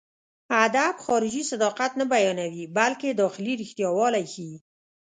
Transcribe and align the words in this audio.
ادب 0.65 0.95
خارجي 1.05 1.43
صداقت 1.51 1.91
نه 1.99 2.05
بيانوي، 2.13 2.63
بلکې 2.77 3.09
داخلي 3.21 3.53
رښتياوالی 3.61 4.23
ښيي. 4.33 4.55